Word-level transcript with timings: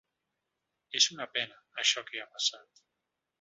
És 0.99 1.07
una 1.15 1.27
pena, 1.35 1.59
això 1.85 2.05
que 2.09 2.23
ha 2.23 2.27
passat. 2.39 2.83